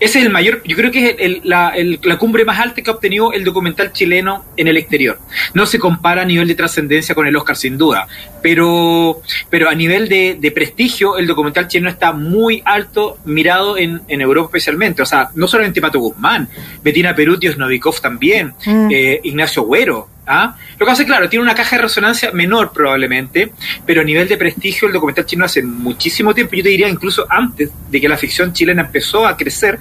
Ese 0.00 0.20
es 0.20 0.24
el 0.24 0.30
mayor, 0.30 0.62
yo 0.64 0.76
creo 0.76 0.90
que 0.90 1.16
es 1.18 1.44
la, 1.44 1.74
cumbre 2.18 2.44
más 2.44 2.58
alta 2.58 2.82
que 2.82 2.90
ha 2.90 2.94
obtenido 2.94 3.32
el 3.32 3.44
documental 3.44 3.92
chileno 3.92 4.44
en 4.56 4.68
el 4.68 4.76
exterior. 4.76 5.18
No 5.54 5.66
se 5.66 5.78
compara 5.78 6.22
a 6.22 6.24
nivel 6.24 6.46
de 6.46 6.54
trascendencia 6.54 7.14
con 7.14 7.26
el 7.26 7.36
Oscar, 7.36 7.56
sin 7.56 7.76
duda, 7.76 8.06
pero, 8.42 9.20
pero 9.50 9.68
a 9.68 9.74
nivel 9.74 10.08
de, 10.08 10.52
prestigio, 10.54 11.18
el 11.18 11.26
documental 11.26 11.68
chileno 11.68 11.90
está 11.90 12.12
muy 12.12 12.62
alto, 12.64 13.18
mirado 13.24 13.76
en, 13.76 14.02
Europa 14.08 14.48
especialmente. 14.48 15.02
O 15.02 15.06
sea, 15.06 15.30
no 15.34 15.46
solamente 15.46 15.80
Pato 15.80 16.00
Guzmán, 16.00 16.48
Bettina 16.82 17.14
Perutios 17.14 17.56
Novikov 17.56 18.00
también, 18.00 18.54
mm. 18.64 18.88
eh, 18.90 19.20
Ignacio 19.24 19.62
Güero, 19.62 20.08
¿Ah? 20.30 20.56
Lo 20.78 20.84
que 20.84 20.92
hace, 20.92 21.06
claro, 21.06 21.28
tiene 21.28 21.42
una 21.42 21.54
caja 21.54 21.76
de 21.76 21.82
resonancia 21.82 22.30
menor 22.32 22.70
probablemente, 22.70 23.52
pero 23.86 24.02
a 24.02 24.04
nivel 24.04 24.28
de 24.28 24.36
prestigio 24.36 24.86
el 24.86 24.92
documental 24.92 25.24
chino 25.24 25.46
hace 25.46 25.62
muchísimo 25.62 26.34
tiempo, 26.34 26.54
yo 26.54 26.62
te 26.62 26.68
diría 26.68 26.88
incluso 26.88 27.26
antes 27.30 27.70
de 27.90 28.00
que 28.00 28.08
la 28.08 28.18
ficción 28.18 28.52
chilena 28.52 28.82
empezó 28.82 29.26
a 29.26 29.38
crecer, 29.38 29.78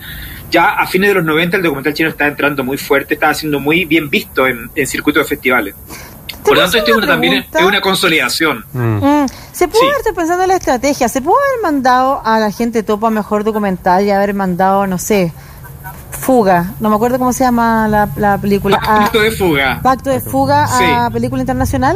ya 0.50 0.75
a 0.75 0.88
fines 0.88 1.10
de 1.10 1.16
los 1.16 1.25
90 1.25 1.58
el 1.58 1.63
documental 1.63 1.94
chino 1.94 2.10
está 2.10 2.27
entrando 2.27 2.63
muy 2.63 2.77
fuerte, 2.77 3.16
está 3.16 3.34
siendo 3.34 3.60
muy 3.60 3.84
bien 3.84 4.10
visto 4.10 4.48
en, 4.48 4.70
circuitos 4.88 5.24
de 5.24 5.27
festivales. 5.27 5.75
Por 6.44 6.56
lo 6.56 6.62
tanto, 6.63 6.77
esto 6.77 7.06
también 7.06 7.46
es 7.54 7.62
una 7.62 7.82
consolidación. 7.82 8.63
Mm. 8.72 9.06
Mm. 9.06 9.25
Se 9.51 9.68
puede 9.68 9.92
haber, 9.92 10.13
pensando 10.16 10.44
en 10.44 10.50
la 10.50 10.56
estrategia, 10.56 11.10
se 11.10 11.22
puede 11.22 11.38
haber 11.50 11.74
mandado 11.74 12.22
a 12.24 12.39
la 12.39 12.51
gente 12.51 12.84
topa 12.84 13.10
mejor 13.10 13.44
documental 13.44 14.06
y 14.06 14.12
haber 14.12 14.34
mandado, 14.34 14.88
no 14.88 14.98
sé, 14.98 15.34
Fuga, 16.27 16.74
no 16.81 16.89
me 16.89 16.96
acuerdo 16.96 17.19
cómo 17.19 17.31
se 17.31 17.46
llama 17.46 17.88
la, 17.88 18.10
la 18.17 18.38
película. 18.38 18.81
Pacto 18.81 19.22
de 19.22 19.31
Fuga. 19.31 19.79
Pacto 19.81 20.10
de 20.10 20.19
Fuga 20.19 21.05
a 21.05 21.10
película 21.10 21.41
internacional. 21.41 21.96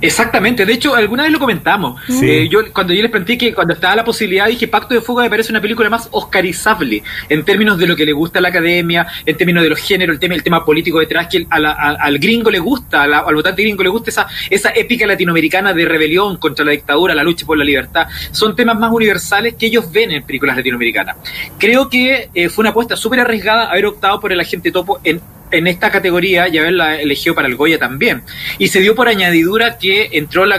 Exactamente, 0.00 0.64
de 0.64 0.72
hecho, 0.72 0.94
alguna 0.94 1.24
vez 1.24 1.32
lo 1.32 1.38
comentamos. 1.38 2.00
Eh, 2.22 2.48
yo 2.50 2.60
Cuando 2.72 2.92
yo 2.92 3.02
les 3.02 3.10
planteé 3.10 3.36
que 3.36 3.54
cuando 3.54 3.74
estaba 3.74 3.96
la 3.96 4.04
posibilidad, 4.04 4.46
dije 4.46 4.68
Pacto 4.68 4.94
de 4.94 5.00
Fuga 5.00 5.24
me 5.24 5.30
parece 5.30 5.52
una 5.52 5.60
película 5.60 5.90
más 5.90 6.08
oscarizable 6.10 7.02
en 7.28 7.44
términos 7.44 7.78
de 7.78 7.86
lo 7.86 7.96
que 7.96 8.06
le 8.06 8.12
gusta 8.12 8.38
a 8.38 8.42
la 8.42 8.48
academia, 8.48 9.06
en 9.26 9.36
términos 9.36 9.62
de 9.62 9.70
los 9.70 9.78
géneros, 9.78 10.14
el 10.14 10.20
tema, 10.20 10.34
el 10.34 10.42
tema 10.42 10.64
político 10.64 10.98
detrás, 11.00 11.28
que 11.28 11.46
al 11.50 12.18
gringo 12.18 12.50
le 12.50 12.58
gusta, 12.58 13.02
al 13.02 13.34
votante 13.34 13.62
gringo 13.62 13.82
le 13.82 13.88
gusta 13.88 14.10
esa, 14.10 14.26
esa 14.48 14.70
épica 14.74 15.06
latinoamericana 15.06 15.72
de 15.72 15.84
rebelión 15.84 16.36
contra 16.38 16.64
la 16.64 16.72
dictadura, 16.72 17.14
la 17.14 17.22
lucha 17.22 17.46
por 17.46 17.58
la 17.58 17.64
libertad. 17.64 18.06
Son 18.30 18.56
temas 18.56 18.78
más 18.78 18.92
universales 18.92 19.54
que 19.54 19.66
ellos 19.66 19.90
ven 19.92 20.12
en 20.12 20.22
películas 20.22 20.56
latinoamericanas. 20.56 21.16
Creo 21.58 21.88
que 21.88 22.30
eh, 22.34 22.48
fue 22.48 22.62
una 22.62 22.70
apuesta 22.70 22.96
súper 22.96 23.20
arriesgada 23.20 23.70
haber 23.70 23.86
optado 23.86 24.20
por 24.20 24.32
el 24.32 24.40
agente 24.40 24.70
topo 24.70 25.00
en 25.04 25.20
en 25.50 25.66
esta 25.66 25.90
categoría 25.90 26.48
y 26.48 26.58
haberla 26.58 27.00
elegido 27.00 27.34
para 27.34 27.48
el 27.48 27.56
Goya 27.56 27.78
también. 27.78 28.22
Y 28.58 28.68
se 28.68 28.80
dio 28.80 28.94
por 28.94 29.08
añadidura 29.08 29.78
que 29.78 30.10
entró 30.12 30.46
la, 30.46 30.58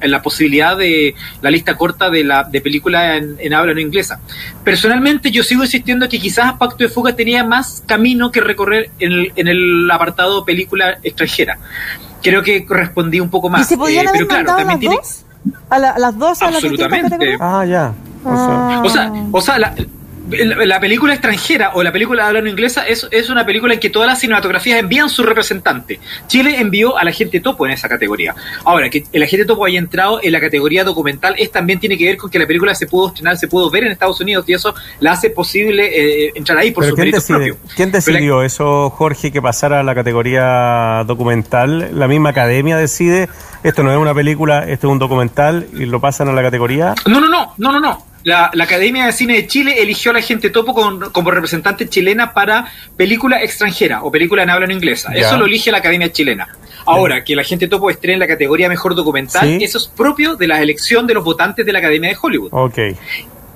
la 0.00 0.22
posibilidad 0.22 0.76
de 0.76 1.14
la 1.42 1.50
lista 1.50 1.76
corta 1.76 2.10
de 2.10 2.24
la 2.24 2.44
de 2.44 2.60
película 2.60 3.16
en, 3.16 3.54
habla 3.54 3.74
no 3.74 3.80
inglesa. 3.80 4.20
Personalmente 4.64 5.30
yo 5.30 5.42
sigo 5.42 5.64
insistiendo 5.64 6.08
que 6.08 6.18
quizás 6.18 6.54
Pacto 6.54 6.84
de 6.84 6.88
Fuga 6.88 7.14
tenía 7.14 7.44
más 7.44 7.82
camino 7.86 8.30
que 8.30 8.40
recorrer 8.40 8.90
en 8.98 9.12
el, 9.12 9.32
en 9.36 9.48
el 9.48 9.90
apartado 9.90 10.44
película 10.44 10.98
extranjera. 11.02 11.58
Creo 12.22 12.42
que 12.42 12.66
correspondía 12.66 13.22
un 13.22 13.30
poco 13.30 13.48
más. 13.48 13.62
¿Y 13.62 13.64
se 13.64 13.78
podían 13.78 14.06
eh, 14.06 14.10
pero 14.12 14.26
claro, 14.26 14.56
también 14.56 14.80
tiene... 14.80 14.96
dos? 14.96 15.24
¿A, 15.70 15.78
las 15.78 16.18
dos? 16.18 16.42
A 16.42 16.48
Absolutamente. 16.48 17.36
ah, 17.40 17.64
ya. 17.66 17.94
O 18.24 18.88
sea, 18.90 19.12
o 19.30 19.40
sea, 19.40 19.58
la, 19.58 19.74
la 20.30 20.80
película 20.80 21.14
extranjera 21.14 21.72
o 21.74 21.82
la 21.82 21.92
película 21.92 22.22
de 22.24 22.38
habla 22.38 22.48
inglesa 22.48 22.86
es, 22.86 23.06
es 23.10 23.30
una 23.30 23.44
película 23.46 23.74
en 23.74 23.80
que 23.80 23.90
todas 23.90 24.08
las 24.08 24.20
cinematografías 24.20 24.78
envían 24.78 25.08
su 25.08 25.22
representante. 25.22 26.00
Chile 26.26 26.56
envió 26.58 26.96
al 26.98 27.08
agente 27.08 27.40
topo 27.40 27.66
en 27.66 27.72
esa 27.72 27.88
categoría. 27.88 28.34
Ahora, 28.64 28.90
que 28.90 29.04
el 29.12 29.22
agente 29.22 29.46
topo 29.46 29.64
haya 29.64 29.78
entrado 29.78 30.20
en 30.22 30.32
la 30.32 30.40
categoría 30.40 30.84
documental 30.84 31.34
es 31.38 31.50
también 31.50 31.80
tiene 31.80 31.96
que 31.96 32.04
ver 32.04 32.16
con 32.16 32.30
que 32.30 32.38
la 32.38 32.46
película 32.46 32.74
se 32.74 32.86
pudo 32.86 33.08
estrenar, 33.08 33.36
se 33.36 33.48
pudo 33.48 33.70
ver 33.70 33.84
en 33.84 33.92
Estados 33.92 34.20
Unidos 34.20 34.44
y 34.48 34.52
eso 34.52 34.74
la 35.00 35.12
hace 35.12 35.30
posible 35.30 36.26
eh, 36.26 36.32
entrar 36.34 36.58
ahí 36.58 36.70
por 36.70 36.84
su 36.84 36.94
¿quién 36.94 37.10
decide, 37.10 37.54
¿Quién 37.74 37.92
decidió 37.92 38.42
eso, 38.42 38.90
Jorge, 38.90 39.32
que 39.32 39.40
pasara 39.40 39.80
a 39.80 39.82
la 39.82 39.94
categoría 39.94 41.04
documental? 41.06 41.98
¿La 41.98 42.08
misma 42.08 42.30
academia 42.30 42.76
decide 42.76 43.28
esto 43.62 43.82
no 43.82 43.90
es 43.90 43.98
una 43.98 44.14
película, 44.14 44.60
esto 44.60 44.86
es 44.86 44.92
un 44.92 44.98
documental 44.98 45.66
y 45.74 45.86
lo 45.86 46.00
pasan 46.00 46.28
a 46.28 46.32
la 46.32 46.42
categoría? 46.42 46.94
No, 47.06 47.20
no, 47.20 47.28
no, 47.28 47.54
no, 47.56 47.72
no, 47.72 47.80
no 47.80 48.07
la, 48.24 48.50
Academia 48.60 49.06
de 49.06 49.12
Cine 49.12 49.34
de 49.34 49.46
Chile 49.46 49.82
eligió 49.82 50.10
a 50.10 50.14
la 50.14 50.22
gente 50.22 50.50
topo 50.50 50.74
como 51.12 51.30
representante 51.30 51.88
chilena 51.88 52.32
para 52.32 52.70
película 52.96 53.42
extranjera 53.42 54.02
o 54.02 54.10
película 54.10 54.42
en 54.42 54.50
habla 54.50 54.66
no 54.66 54.72
inglesa. 54.72 55.12
Eso 55.14 55.36
lo 55.36 55.46
elige 55.46 55.70
la 55.70 55.78
Academia 55.78 56.10
chilena. 56.12 56.48
Ahora, 56.86 57.22
que 57.22 57.36
la 57.36 57.44
gente 57.44 57.68
topo 57.68 57.90
estrene 57.90 58.14
en 58.14 58.20
la 58.20 58.26
categoría 58.26 58.68
mejor 58.68 58.94
documental, 58.94 59.60
eso 59.60 59.78
es 59.78 59.88
propio 59.88 60.36
de 60.36 60.46
la 60.46 60.60
elección 60.60 61.06
de 61.06 61.14
los 61.14 61.24
votantes 61.24 61.64
de 61.64 61.72
la 61.72 61.78
Academia 61.78 62.10
de 62.10 62.16
Hollywood. 62.20 62.48
Ok 62.52 62.78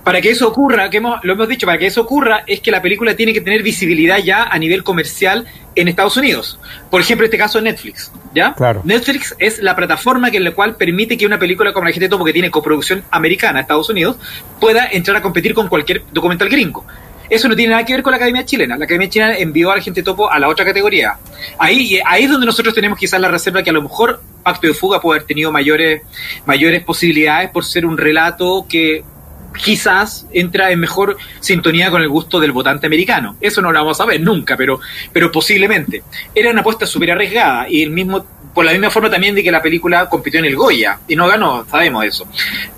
para 0.05 0.21
que 0.21 0.31
eso 0.31 0.49
ocurra, 0.49 0.91
que 0.91 0.97
hemos, 0.99 1.23
lo 1.23 1.35
hemos 1.35 1.49
dicho, 1.49 1.67
para 1.67 1.79
que 1.79 1.87
eso 1.87 2.01
ocurra 2.01 2.43
es 2.47 2.61
que 2.61 2.71
la 2.71 2.83
película 2.83 3.15
tiene 3.15 3.33
que 3.33 3.41
tener 3.41 3.63
visibilidad 3.63 4.19
ya 4.19 4.45
a 4.45 4.59
nivel 4.59 4.83
comercial 4.83 5.47
en 5.75 5.89
Estados 5.89 6.17
Unidos. 6.17 6.59
Por 6.91 7.01
ejemplo, 7.01 7.25
este 7.25 7.39
caso 7.39 7.61
Netflix, 7.61 8.11
¿ya? 8.35 8.55
Claro. 8.55 8.83
Netflix 8.85 9.35
es 9.39 9.61
la 9.61 9.77
plataforma 9.77 10.31
que 10.31 10.39
en 10.39 10.45
la 10.45 10.53
cual 10.53 10.77
permite 10.77 11.17
que 11.17 11.27
una 11.27 11.39
película 11.39 11.73
como 11.73 11.87
La 11.87 11.93
gente 11.93 12.09
topo 12.09 12.25
que 12.25 12.33
tiene 12.33 12.51
coproducción 12.51 13.05
americana 13.11 13.61
Estados 13.61 13.89
Unidos 13.91 14.17
pueda 14.61 14.87
entrar 14.91 15.17
a 15.17 15.23
competir 15.23 15.55
con 15.55 15.69
cualquier 15.69 16.03
documental 16.13 16.49
gringo. 16.49 16.85
Eso 17.33 17.49
no 17.49 17.57
tiene 17.57 17.71
nada 17.71 17.85
que 17.87 17.95
ver 17.95 18.03
con 18.03 18.11
la 18.11 18.17
Academia 18.17 18.45
Chilena. 18.45 18.77
La 18.77 18.85
Academia 18.85 19.09
Chilena 19.09 19.37
envió 19.39 19.71
a 19.71 19.77
la 19.77 19.83
gente 19.83 20.03
topo 20.03 20.31
a 20.31 20.39
la 20.39 20.49
otra 20.49 20.67
categoría. 20.67 21.17
Ahí, 21.59 21.99
ahí 22.05 22.25
es 22.25 22.31
donde 22.31 22.45
nosotros 22.45 22.75
tenemos 22.75 22.99
quizás 22.99 23.19
la 23.21 23.29
reserva 23.29 23.63
que 23.63 23.71
a 23.71 23.73
lo 23.73 23.81
mejor 23.81 24.21
Pacto 24.43 24.67
de 24.67 24.75
Fuga 24.75 25.01
puede 25.01 25.19
haber 25.19 25.27
tenido 25.27 25.51
mayores, 25.51 26.03
mayores 26.45 26.85
posibilidades 26.85 27.51
por 27.51 27.65
ser 27.65 27.87
un 27.87 27.97
relato 27.97 28.67
que 28.69 29.03
quizás 29.53 30.27
entra 30.33 30.71
en 30.71 30.81
mejor 30.81 31.17
sintonía 31.41 31.91
con 31.91 32.03
el 32.03 32.09
gusto 32.09 32.41
del 32.41 32.53
votante 32.53 32.87
americano. 32.87 33.37
Eso 33.41 33.61
no 33.63 33.73
lo 33.73 33.79
vamos 33.79 34.01
a 34.01 34.07
ver 34.07 34.21
nunca, 34.21 34.57
pero, 34.57 34.81
pero 35.13 35.31
posiblemente. 35.31 36.03
Era 36.35 36.51
una 36.51 36.61
apuesta 36.61 36.87
súper 36.87 37.13
arriesgada 37.13 37.69
y 37.69 37.83
el 37.83 37.91
mismo 37.91 38.25
por 38.55 38.65
la 38.65 38.73
misma 38.73 38.91
forma 38.91 39.11
también 39.11 39.35
de 39.35 39.43
que 39.43 39.51
la 39.51 39.63
película 39.63 40.09
compitió 40.09 40.41
en 40.41 40.47
el 40.47 40.57
Goya 40.57 40.99
y 41.09 41.17
no 41.17 41.27
ganó, 41.27 41.65
sabemos 41.71 42.05
eso. 42.05 42.27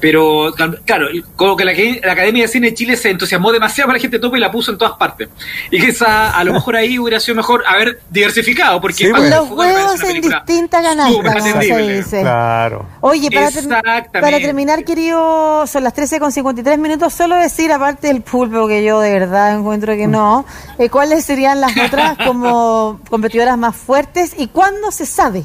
Pero 0.00 0.52
claro, 0.85 1.09
como 1.37 1.57
que 1.57 1.64
la, 1.64 1.73
Academia 2.12 2.43
de 2.43 2.49
Cine 2.49 2.71
de 2.71 2.75
Chile 2.75 2.97
se 2.97 3.11
entusiasmó 3.11 3.52
demasiado 3.52 3.88
para 3.88 3.99
la 3.99 4.02
gente 4.02 4.19
topo 4.19 4.37
y 4.37 4.40
la 4.40 4.50
puso 4.50 4.71
en 4.71 4.78
todas 4.78 4.95
partes. 4.97 5.28
Y 5.71 5.81
que 5.81 5.88
esa, 5.88 6.37
a 6.37 6.45
lo 6.45 6.52
mejor 6.52 6.76
ahí 6.76 6.99
hubiera 6.99 7.19
sido 7.21 7.37
mejor 7.37 7.64
haber 7.66 8.00
diversificado, 8.11 8.81
porque 8.81 9.09
los 9.09 9.50
huevos 9.50 10.02
en 10.02 10.21
distintas 10.21 10.83
ganancias. 10.83 12.09
Claro. 12.09 12.87
Oye, 13.00 13.31
para, 13.31 14.04
para 14.11 14.38
terminar, 14.38 14.85
querido, 14.85 15.66
son 15.66 15.85
las 15.85 15.95
13 15.95 16.21
con 16.21 16.33
53 16.33 16.78
minutos, 16.78 17.12
solo 17.12 17.37
decir, 17.37 17.73
aparte 17.73 18.09
del 18.09 18.23
pulpo, 18.23 18.69
que 18.69 18.85
yo 18.85 19.00
de 19.00 19.12
verdad 19.12 19.59
encuentro 19.59 19.95
que 19.97 20.07
no, 20.07 20.45
eh, 20.78 20.88
¿cuáles 20.88 21.25
serían 21.25 21.61
las 21.61 21.76
otras 21.76 22.16
como 22.25 23.00
competidoras 23.11 23.59
más 23.59 23.76
fuertes 23.76 24.35
y 24.38 24.49
cuándo 24.49 24.90
se 24.90 25.07
sabe? 25.07 25.45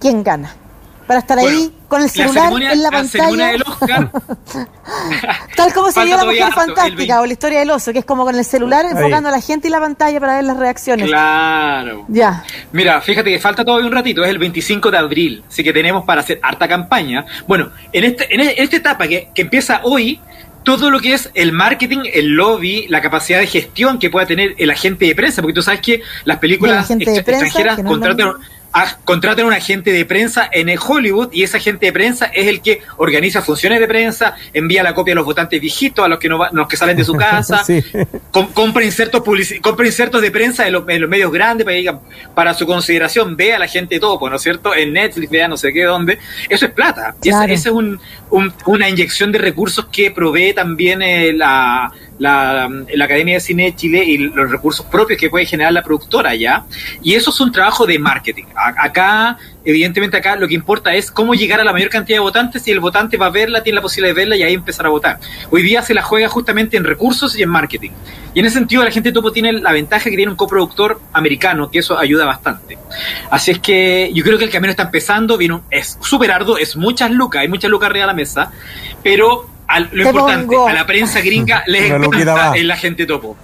Quién 0.00 0.22
gana. 0.22 0.54
Para 1.06 1.20
estar 1.20 1.38
ahí 1.38 1.72
con 1.86 2.02
el 2.02 2.10
celular 2.10 2.52
en 2.52 2.82
la, 2.82 2.90
pantalla. 2.90 3.52
Tal 5.56 5.72
como 5.72 5.92
se 5.92 6.04
dio 6.04 6.16
la 6.16 6.24
mujer 6.24 6.52
fantástica 6.52 7.20
o 7.20 7.26
la 7.26 7.32
historia 7.32 7.60
del 7.60 7.70
oso, 7.70 7.92
que 7.92 8.00
es 8.00 8.04
como 8.04 8.24
con 8.24 8.34
el 8.34 8.44
celular 8.44 8.84
enfocando 8.84 9.28
a 9.28 9.32
la 9.32 9.40
gente 9.40 9.68
y 9.68 9.70
la 9.70 9.78
pantalla 9.78 10.18
para 10.18 10.34
ver 10.34 10.44
las 10.44 10.56
reacciones. 10.56 11.06
Claro. 11.06 12.06
Ya. 12.08 12.42
Mira, 12.72 13.00
fíjate 13.00 13.30
que 13.30 13.38
falta 13.38 13.64
todavía 13.64 13.86
un 13.86 13.92
ratito, 13.92 14.24
es 14.24 14.30
el 14.30 14.38
25 14.38 14.90
de 14.90 14.98
abril, 14.98 15.44
así 15.48 15.62
que 15.62 15.72
tenemos 15.72 16.04
para 16.04 16.22
hacer 16.22 16.40
harta 16.42 16.66
campaña. 16.66 17.24
Bueno, 17.46 17.70
en, 17.92 18.02
este, 18.02 18.34
en 18.34 18.40
esta 18.40 18.76
etapa 18.76 19.06
que, 19.06 19.28
que 19.32 19.42
empieza 19.42 19.82
hoy, 19.84 20.20
todo 20.66 20.90
lo 20.90 20.98
que 20.98 21.14
es 21.14 21.30
el 21.34 21.52
marketing, 21.52 22.00
el 22.12 22.30
lobby, 22.30 22.86
la 22.88 23.00
capacidad 23.00 23.38
de 23.38 23.46
gestión 23.46 24.00
que 24.00 24.10
pueda 24.10 24.26
tener 24.26 24.56
el 24.58 24.68
agente 24.68 25.04
de 25.04 25.14
prensa, 25.14 25.40
porque 25.40 25.54
tú 25.54 25.62
sabes 25.62 25.80
que 25.80 26.02
las 26.24 26.38
películas 26.38 26.90
extranjeras 26.90 27.80
contratan 27.84 28.32
contratan 29.04 29.46
un 29.46 29.52
agente 29.52 29.92
de 29.92 30.04
prensa 30.04 30.48
en 30.52 30.68
el 30.68 30.78
Hollywood 30.78 31.28
y 31.32 31.42
ese 31.42 31.56
agente 31.56 31.86
de 31.86 31.92
prensa 31.92 32.26
es 32.26 32.46
el 32.46 32.60
que 32.60 32.82
organiza 32.96 33.42
funciones 33.42 33.80
de 33.80 33.86
prensa, 33.86 34.34
envía 34.52 34.82
la 34.82 34.94
copia 34.94 35.12
a 35.12 35.16
los 35.16 35.24
votantes 35.24 35.60
viejitos, 35.60 36.04
a 36.04 36.08
los 36.08 36.18
que 36.18 36.28
no 36.28 36.38
los 36.52 36.68
que 36.68 36.76
salen 36.76 36.96
de 36.96 37.04
su 37.04 37.14
casa, 37.16 37.64
compra 38.30 38.84
insertos 38.84 39.22
compra 39.60 39.86
insertos 39.86 40.20
de 40.22 40.30
prensa 40.30 40.66
en 40.66 40.72
los, 40.72 40.84
medios 40.84 41.32
grandes 41.32 41.64
para 41.64 41.76
que 41.76 41.94
para 42.34 42.54
su 42.54 42.66
consideración 42.66 43.36
vea 43.36 43.56
a 43.56 43.58
la 43.58 43.68
gente 43.68 43.98
topo, 43.98 44.28
¿no 44.28 44.36
es 44.36 44.42
cierto? 44.42 44.74
En 44.74 44.92
Netflix, 44.92 45.30
vea 45.30 45.48
no 45.48 45.56
sé 45.56 45.72
qué 45.72 45.84
dónde. 45.84 46.18
Eso 46.48 46.66
es 46.66 46.72
plata. 46.72 47.14
Y 47.22 47.30
esa, 47.30 47.44
es 47.44 47.66
un, 47.66 47.98
una 48.66 48.88
inyección 48.88 49.32
de 49.32 49.38
recursos 49.38 49.86
que 49.86 50.10
provee 50.10 50.52
también 50.52 51.02
eh, 51.02 51.32
la 51.32 51.92
la, 52.18 52.68
Academia 53.04 53.34
de 53.34 53.40
Cine 53.40 53.64
de 53.64 53.76
Chile 53.76 54.04
y 54.04 54.18
los 54.18 54.50
recursos 54.50 54.86
propios 54.86 55.18
que 55.18 55.30
puede 55.30 55.46
generar 55.46 55.72
la 55.72 55.82
productora 55.82 56.34
ya. 56.34 56.64
Y 57.02 57.14
eso 57.14 57.30
es 57.30 57.40
un 57.40 57.52
trabajo 57.52 57.86
de 57.86 57.98
marketing. 57.98 58.44
acá, 58.54 59.38
evidentemente 59.66 60.16
acá 60.16 60.36
lo 60.36 60.48
que 60.48 60.54
importa 60.54 60.94
es 60.94 61.10
cómo 61.10 61.34
llegar 61.34 61.60
a 61.60 61.64
la 61.64 61.72
mayor 61.72 61.90
cantidad 61.90 62.16
de 62.16 62.20
votantes 62.20 62.66
y 62.66 62.70
el 62.70 62.80
votante 62.80 63.16
va 63.16 63.26
a 63.26 63.30
verla, 63.30 63.62
tiene 63.62 63.76
la 63.76 63.82
posibilidad 63.82 64.14
de 64.14 64.20
verla 64.20 64.36
y 64.36 64.42
ahí 64.44 64.54
empezar 64.54 64.86
a 64.86 64.88
votar. 64.88 65.18
Hoy 65.50 65.62
día 65.62 65.82
se 65.82 65.92
la 65.92 66.02
juega 66.02 66.28
justamente 66.28 66.76
en 66.76 66.84
recursos 66.84 67.36
y 67.36 67.42
en 67.42 67.50
marketing. 67.50 67.90
Y 68.32 68.40
en 68.40 68.46
ese 68.46 68.58
sentido 68.58 68.84
la 68.84 68.90
gente 68.90 69.12
topo 69.12 69.32
tiene 69.32 69.52
la 69.52 69.72
ventaja 69.72 70.04
que 70.08 70.16
tiene 70.16 70.30
un 70.30 70.36
coproductor 70.36 71.00
americano, 71.12 71.70
que 71.70 71.80
eso 71.80 71.98
ayuda 71.98 72.24
bastante. 72.24 72.78
Así 73.30 73.50
es 73.50 73.58
que 73.58 74.10
yo 74.14 74.22
creo 74.22 74.38
que 74.38 74.44
el 74.44 74.50
camino 74.50 74.70
está 74.70 74.84
empezando, 74.84 75.36
vino, 75.36 75.64
es 75.70 75.98
súper 76.00 76.30
arduo, 76.30 76.56
es 76.56 76.76
muchas 76.76 77.10
lucas, 77.10 77.42
hay 77.42 77.48
muchas 77.48 77.70
lucas 77.70 77.90
arriba 77.90 78.04
de 78.04 78.12
la 78.12 78.14
mesa, 78.14 78.52
pero 79.02 79.48
lo 79.92 80.08
importante, 80.08 80.56
a 80.56 80.72
la 80.72 80.86
prensa 80.86 81.20
gringa 81.20 81.64
les 81.66 81.90
encanta 81.90 82.52
el 82.54 82.70
agente 82.70 83.06
topo. 83.06 83.36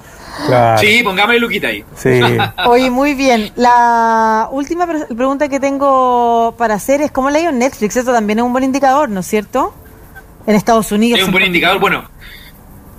Sí, 0.78 1.02
pongámosle 1.02 1.40
Luquita 1.40 1.68
ahí. 1.68 1.84
Sí. 1.96 2.20
Oye, 2.66 2.90
muy 2.90 3.14
bien. 3.14 3.52
La 3.56 4.48
última 4.50 4.86
pregunta 4.86 5.48
que 5.48 5.60
tengo 5.60 6.54
para 6.58 6.74
hacer 6.74 7.00
es, 7.00 7.10
¿cómo 7.10 7.30
le 7.30 7.38
ha 7.38 7.42
ido 7.42 7.50
en 7.50 7.58
Netflix? 7.58 7.96
Eso 7.96 8.12
también 8.12 8.38
es 8.38 8.44
un 8.44 8.52
buen 8.52 8.64
indicador, 8.64 9.08
¿no 9.08 9.20
es 9.20 9.26
cierto? 9.26 9.74
En 10.46 10.54
Estados 10.56 10.90
Unidos. 10.92 11.20
Es 11.20 11.26
un 11.26 11.32
buen 11.32 11.44
indicador. 11.44 11.80
Bueno, 11.80 12.04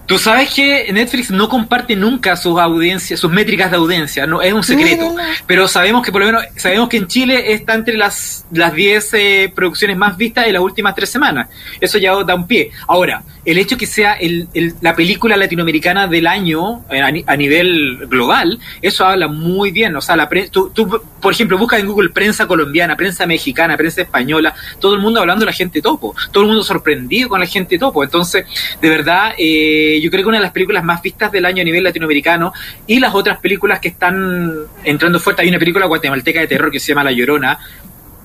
Tú 0.06 0.18
sabes 0.18 0.54
que 0.54 0.92
Netflix 0.92 1.32
no 1.32 1.48
comparte 1.48 1.96
nunca 1.96 2.36
sus 2.36 2.60
audiencias, 2.60 3.20
sus 3.20 3.32
métricas 3.32 3.72
de 3.72 3.78
audiencia, 3.78 4.28
no 4.28 4.42
es 4.42 4.52
un 4.52 4.64
secreto. 4.64 5.16
Pero 5.48 5.68
sabemos 5.68 6.06
que 6.06 6.12
por 6.12 6.22
lo 6.22 6.28
menos 6.28 6.44
sabemos 6.58 6.90
que 6.90 6.98
en 6.98 7.08
Chile 7.08 7.54
está 7.54 7.74
entre 7.74 7.96
las 7.96 8.46
las 8.52 8.74
10 8.74 9.14
eh, 9.14 9.54
producciones 9.56 9.98
más 9.98 10.18
vistas 10.18 10.48
en 10.48 10.54
las 10.54 10.62
últimas 10.62 10.94
tres 10.94 11.10
semanas. 11.10 11.48
Eso 11.80 11.98
ya 11.98 12.14
da 12.24 12.36
un 12.36 12.48
pie. 12.48 12.72
Ahora, 12.88 13.24
el 13.46 13.58
hecho 13.58 13.78
que 13.78 13.86
sea 13.86 14.14
el, 14.14 14.48
la 14.82 14.96
película 14.96 15.38
latinoamericana 15.38 16.08
del 16.08 16.28
año 16.28 16.84
eh, 16.90 17.24
a, 17.26 17.36
nivel 17.38 18.08
global, 18.08 18.60
eso 18.82 19.06
habla 19.06 19.28
muy 19.28 19.72
bien. 19.72 19.96
O 19.96 20.02
sea, 20.02 20.16
la 20.16 20.30
tú, 20.52 20.72
tú, 20.74 21.02
por 21.22 21.34
ejemplo, 21.34 21.58
buscas 21.58 21.80
en 21.80 21.88
Google 21.88 22.10
prensa 22.10 22.46
colombiana, 22.46 22.96
prensa 22.96 23.26
mexicana, 23.26 23.78
prensa 23.78 24.02
española, 24.02 24.54
todo 24.80 24.96
el 24.96 25.02
mundo 25.02 25.20
hablando 25.20 25.42
de 25.42 25.48
la 25.48 25.54
gente 25.54 25.82
topo, 25.82 26.16
todo 26.32 26.44
el 26.44 26.50
mundo 26.50 26.64
sorprendido 26.64 27.30
con 27.30 27.40
la 27.40 27.48
gente 27.48 27.78
topo. 27.78 28.04
Entonces, 28.04 28.46
de 28.82 28.90
verdad, 28.90 29.34
eh, 29.38 30.00
yo 30.04 30.12
creo 30.12 30.24
que 30.24 30.30
una 30.30 30.38
de 30.38 30.44
las 30.44 30.52
películas 30.52 30.84
más 30.84 31.02
vistas 31.02 31.32
del 31.32 31.46
año 31.46 31.62
a 31.62 31.66
nivel 31.66 31.84
latinoamericano 31.84 32.52
y 32.86 33.00
las 33.00 33.16
otras 33.16 33.40
películas 33.40 33.80
que 33.80 33.88
están 33.88 34.52
entrando 34.84 35.20
fuerte, 35.20 35.44
hay 35.44 35.50
una 35.50 35.60
película 35.60 35.86
guatemalteca 35.86 36.42
de 36.42 36.48
terror 36.48 36.70
que 36.70 36.80
se 36.80 36.90
llama 36.90 37.06
La 37.06 37.12
Llorona, 37.14 37.58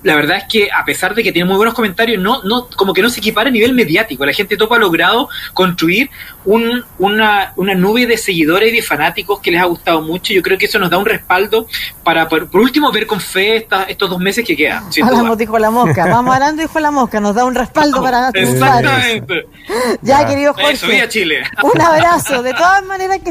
la 0.02 0.14
verdad 0.14 0.38
es 0.38 0.44
que 0.48 0.68
a 0.70 0.84
pesar 0.84 1.14
de 1.14 1.22
que 1.22 1.32
tiene 1.32 1.48
muy 1.48 1.56
buenos 1.56 1.74
comentarios, 1.74 2.22
no, 2.22 2.42
no, 2.44 2.68
como 2.76 2.92
que 2.92 3.02
no 3.02 3.10
se 3.10 3.20
equipara 3.20 3.48
a 3.48 3.52
nivel 3.52 3.74
mediático. 3.74 4.24
La 4.24 4.32
gente 4.32 4.56
topa 4.56 4.76
ha 4.76 4.78
logrado 4.78 5.28
construir 5.54 6.10
un, 6.44 6.84
una, 6.98 7.52
una 7.56 7.74
nube 7.74 8.06
de 8.06 8.16
seguidores 8.16 8.72
y 8.72 8.76
de 8.76 8.82
fanáticos 8.82 9.40
que 9.40 9.50
les 9.50 9.60
ha 9.60 9.64
gustado 9.64 10.00
mucho. 10.00 10.32
Yo 10.32 10.42
creo 10.42 10.56
que 10.56 10.66
eso 10.66 10.78
nos 10.78 10.90
da 10.90 10.98
un 10.98 11.04
respaldo 11.04 11.66
para, 12.04 12.28
por, 12.28 12.48
último, 12.54 12.92
ver 12.92 13.06
con 13.06 13.20
fe 13.20 13.66
estos 13.88 14.10
dos 14.10 14.18
meses 14.18 14.44
que 14.46 14.56
quedan. 14.56 14.84
Hablamos, 15.02 15.36
dijo 15.36 15.58
la 15.58 15.70
mosca. 15.70 16.06
Vamos 16.06 16.34
hablando, 16.34 16.62
dijo 16.62 16.78
la 16.80 16.90
mosca. 16.90 17.20
Nos 17.20 17.34
da 17.34 17.44
un 17.44 17.54
respaldo 17.54 18.02
para 18.02 18.30
Exactamente. 18.34 19.46
Ya, 20.02 20.26
querido 20.26 20.54
Jorge. 20.54 21.08
Chile. 21.08 21.42
Un 21.62 21.80
abrazo. 21.80 22.42
De 22.42 22.52
todas 22.52 22.84
maneras 22.84 23.18
que 23.22 23.30